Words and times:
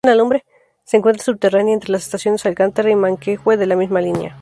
Se 0.83 0.97
encuentra 0.97 1.23
subterránea, 1.23 1.75
entre 1.75 1.91
las 1.91 2.01
estaciones 2.01 2.43
Alcántara 2.47 2.89
y 2.89 2.95
Manquehue 2.95 3.55
de 3.55 3.67
la 3.67 3.75
misma 3.75 4.01
línea. 4.01 4.35